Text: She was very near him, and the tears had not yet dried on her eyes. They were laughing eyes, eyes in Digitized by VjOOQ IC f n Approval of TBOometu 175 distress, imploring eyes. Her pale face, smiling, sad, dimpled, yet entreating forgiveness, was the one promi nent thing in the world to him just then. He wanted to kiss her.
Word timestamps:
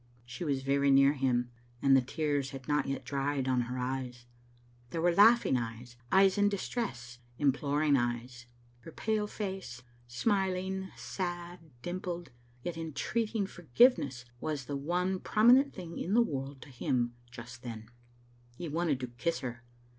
She 0.25 0.43
was 0.43 0.63
very 0.63 0.89
near 0.89 1.13
him, 1.13 1.51
and 1.79 1.95
the 1.95 2.01
tears 2.01 2.49
had 2.49 2.67
not 2.67 2.87
yet 2.87 3.05
dried 3.05 3.47
on 3.47 3.61
her 3.69 3.77
eyes. 3.77 4.25
They 4.89 4.97
were 4.97 5.13
laughing 5.13 5.57
eyes, 5.57 5.95
eyes 6.11 6.39
in 6.39 6.49
Digitized 6.49 6.75
by 6.75 6.81
VjOOQ 6.81 6.89
IC 6.89 6.89
f 6.89 7.17
n 7.37 7.47
Approval 7.47 7.77
of 7.77 7.83
TBOometu 7.83 7.83
175 7.85 7.85
distress, 7.85 7.91
imploring 7.93 7.97
eyes. 7.97 8.45
Her 8.79 8.91
pale 8.91 9.27
face, 9.27 9.83
smiling, 10.07 10.91
sad, 10.97 11.59
dimpled, 11.83 12.31
yet 12.63 12.77
entreating 12.79 13.45
forgiveness, 13.45 14.25
was 14.39 14.65
the 14.65 14.75
one 14.75 15.19
promi 15.19 15.51
nent 15.53 15.71
thing 15.75 15.99
in 15.99 16.15
the 16.15 16.23
world 16.23 16.63
to 16.63 16.69
him 16.69 17.13
just 17.29 17.61
then. 17.61 17.87
He 18.57 18.67
wanted 18.67 18.99
to 19.01 19.07
kiss 19.07 19.41
her. 19.41 19.63